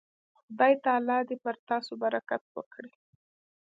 خدای 0.43 0.73
تعالی 0.83 1.19
دې 1.27 1.35
پر 1.43 1.55
تاسو 1.69 1.91
برکت 2.03 2.43
وکړي. 2.55 2.91